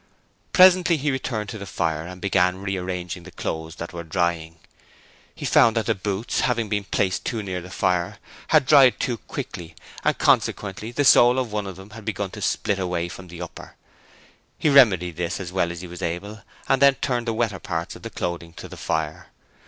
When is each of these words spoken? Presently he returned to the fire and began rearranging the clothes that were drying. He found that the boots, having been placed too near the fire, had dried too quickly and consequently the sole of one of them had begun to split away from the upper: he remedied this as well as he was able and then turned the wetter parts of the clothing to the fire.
Presently 0.51 0.97
he 0.97 1.11
returned 1.11 1.47
to 1.49 1.59
the 1.59 1.67
fire 1.67 2.07
and 2.07 2.19
began 2.19 2.59
rearranging 2.59 3.21
the 3.21 3.29
clothes 3.29 3.75
that 3.75 3.93
were 3.93 4.03
drying. 4.03 4.55
He 5.35 5.45
found 5.45 5.77
that 5.77 5.85
the 5.85 5.93
boots, 5.93 6.39
having 6.39 6.69
been 6.69 6.85
placed 6.85 7.23
too 7.23 7.43
near 7.43 7.61
the 7.61 7.69
fire, 7.69 8.17
had 8.47 8.65
dried 8.65 8.99
too 8.99 9.17
quickly 9.19 9.75
and 10.03 10.17
consequently 10.17 10.91
the 10.91 11.05
sole 11.05 11.37
of 11.37 11.51
one 11.51 11.67
of 11.67 11.75
them 11.75 11.91
had 11.91 12.03
begun 12.03 12.31
to 12.31 12.41
split 12.41 12.79
away 12.79 13.09
from 13.09 13.27
the 13.27 13.43
upper: 13.43 13.75
he 14.57 14.69
remedied 14.69 15.17
this 15.17 15.39
as 15.39 15.51
well 15.51 15.71
as 15.71 15.81
he 15.81 15.87
was 15.87 16.01
able 16.01 16.41
and 16.67 16.81
then 16.81 16.95
turned 16.95 17.27
the 17.27 17.33
wetter 17.33 17.59
parts 17.59 17.95
of 17.95 18.01
the 18.01 18.09
clothing 18.09 18.53
to 18.53 18.67
the 18.67 18.77
fire. 18.77 19.27